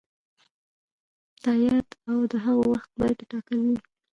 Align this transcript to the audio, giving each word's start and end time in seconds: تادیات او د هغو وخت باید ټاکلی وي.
تادیات 1.43 1.89
او 2.09 2.19
د 2.31 2.33
هغو 2.45 2.63
وخت 2.71 2.89
باید 2.99 3.19
ټاکلی 3.31 3.61
وي. 3.69 3.77